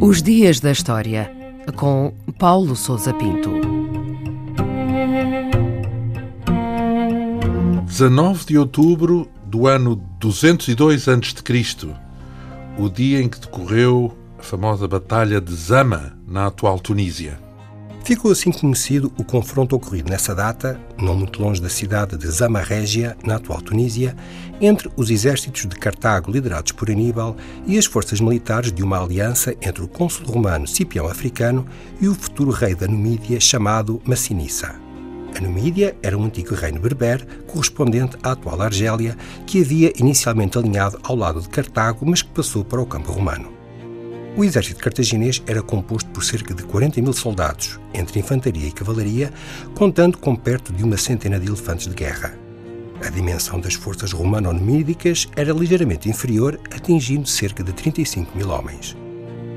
[0.00, 1.30] Os Dias da História,
[1.76, 3.50] com Paulo Souza Pinto.
[7.86, 11.94] 19 de outubro do ano 202 a.C.,
[12.78, 17.38] o dia em que decorreu a famosa Batalha de Zama, na atual Tunísia.
[18.04, 22.60] Ficou assim conhecido o confronto ocorrido nessa data, não muito longe da cidade de Zama
[22.60, 24.16] Régia, na atual Tunísia,
[24.60, 29.54] entre os exércitos de Cartago liderados por Aníbal e as forças militares de uma aliança
[29.62, 31.64] entre o cônsul romano Cipião Africano
[32.00, 34.74] e o futuro rei da Numídia chamado Massinissa.
[35.36, 40.98] A Numídia era um antigo reino berber correspondente à atual Argélia, que havia inicialmente alinhado
[41.04, 43.51] ao lado de Cartago, mas que passou para o campo romano.
[44.34, 49.30] O exército cartaginês era composto por cerca de 40 mil soldados, entre infantaria e cavalaria,
[49.74, 52.34] contando com perto de uma centena de elefantes de guerra.
[53.04, 58.96] A dimensão das forças romano-numídicas era ligeiramente inferior, atingindo cerca de 35 mil homens.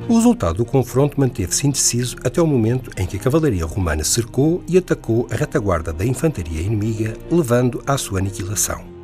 [0.10, 4.62] O resultado do confronto manteve-se indeciso até o momento em que a cavalaria romana cercou
[4.68, 8.95] e atacou a retaguarda da infantaria inimiga, levando à sua aniquilação.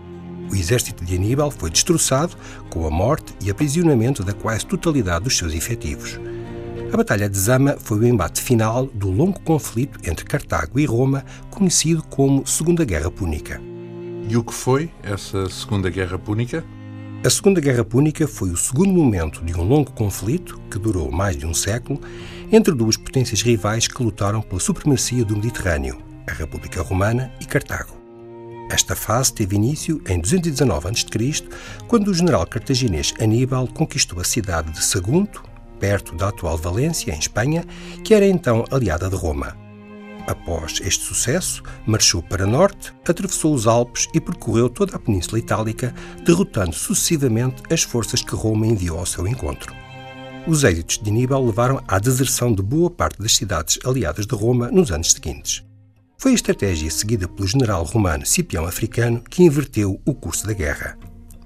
[0.52, 2.36] O exército de Aníbal foi destroçado
[2.70, 6.20] com a morte e aprisionamento da quase totalidade dos seus efetivos.
[6.92, 11.24] A Batalha de Zama foi o embate final do longo conflito entre Cartago e Roma,
[11.50, 13.62] conhecido como Segunda Guerra Púnica.
[14.28, 16.66] E o que foi essa Segunda Guerra Púnica?
[17.24, 21.38] A Segunda Guerra Púnica foi o segundo momento de um longo conflito, que durou mais
[21.38, 22.02] de um século,
[22.52, 28.01] entre duas potências rivais que lutaram pela supremacia do Mediterrâneo, a República Romana e Cartago.
[28.72, 31.50] Esta fase teve início em 219 a.C.,
[31.90, 35.44] quando o general cartaginês Aníbal conquistou a cidade de Sagunto,
[35.78, 37.66] perto da atual Valência, em Espanha,
[38.02, 39.58] que era então aliada de Roma.
[40.26, 45.94] Após este sucesso, marchou para norte, atravessou os Alpes e percorreu toda a Península Itálica,
[46.24, 49.76] derrotando sucessivamente as forças que Roma enviou ao seu encontro.
[50.48, 54.72] Os êxitos de Aníbal levaram à deserção de boa parte das cidades aliadas de Roma
[54.72, 55.62] nos anos seguintes.
[56.22, 60.96] Foi a estratégia seguida pelo general romano Cipião Africano que inverteu o curso da guerra.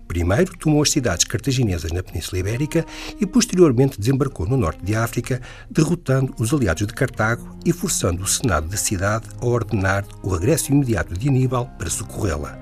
[0.05, 2.85] Primeiro tomou as cidades cartaginesas na Península Ibérica
[3.17, 5.41] e posteriormente desembarcou no norte de África,
[5.71, 10.73] derrotando os aliados de Cartago e forçando o Senado da cidade a ordenar o regresso
[10.73, 12.59] imediato de Aníbal para socorrê-la.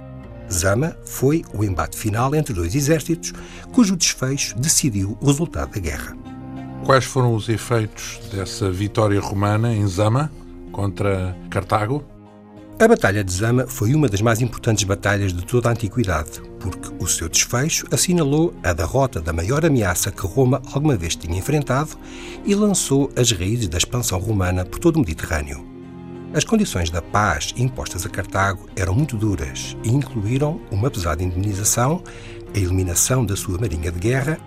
[0.52, 3.34] Zama foi o embate final entre dois exércitos,
[3.72, 6.16] cujo desfecho decidiu o resultado da guerra.
[6.86, 10.30] Quais foram os efeitos dessa vitória romana em Zama?
[10.74, 12.04] Contra Cartago?
[12.80, 16.92] A Batalha de Zama foi uma das mais importantes batalhas de toda a Antiguidade, porque
[17.00, 21.92] o seu desfecho assinalou a derrota da maior ameaça que Roma alguma vez tinha enfrentado
[22.44, 25.66] e lançou as raízes da expansão romana por todo o Mediterrâneo.
[26.34, 32.04] As condições da paz impostas a Cartago eram muito duras e incluíram uma pesada indemnização,
[32.54, 34.40] a eliminação da sua marinha de guerra,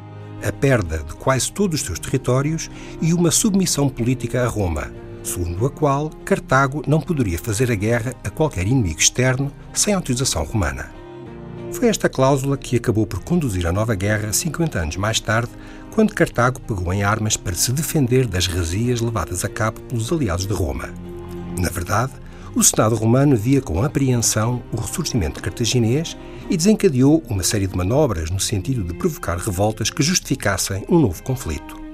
[0.44, 2.68] a perda de quase todos os seus territórios
[3.00, 4.90] e uma submissão política a Roma,
[5.26, 10.44] segundo a qual Cartago não poderia fazer a guerra a qualquer inimigo externo sem autorização
[10.44, 10.90] romana.
[11.72, 15.50] Foi esta cláusula que acabou por conduzir a nova guerra 50 anos mais tarde,
[15.90, 20.46] quando Cartago pegou em armas para se defender das razias levadas a cabo pelos aliados
[20.46, 20.88] de Roma.
[21.58, 22.12] Na verdade,
[22.54, 26.16] o Senado romano via com apreensão o ressurgimento cartaginês
[26.48, 31.22] e desencadeou uma série de manobras no sentido de provocar revoltas que justificassem um novo
[31.22, 31.85] conflito.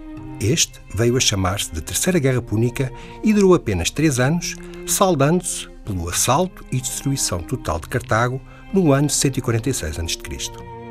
[0.42, 2.92] Este veio a chamar-se de Terceira Guerra Púnica
[3.22, 4.56] e durou apenas três anos,
[4.88, 8.40] saldando-se pelo assalto e destruição total de Cartago
[8.72, 10.81] no ano 146 a.C.